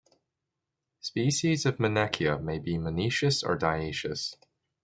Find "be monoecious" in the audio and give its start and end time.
2.57-3.43